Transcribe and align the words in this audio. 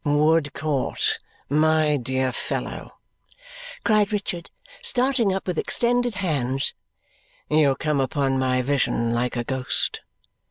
"Woodcourt, 0.03 1.19
my 1.47 1.95
dear 1.95 2.31
fellow," 2.31 2.97
cried 3.85 4.11
Richard, 4.11 4.49
starting 4.81 5.31
up 5.31 5.45
with 5.45 5.59
extended 5.59 6.15
hands, 6.15 6.73
"you 7.51 7.75
come 7.75 7.99
upon 8.01 8.39
my 8.39 8.63
vision 8.63 9.13
like 9.13 9.35
a 9.35 9.43
ghost." 9.43 10.01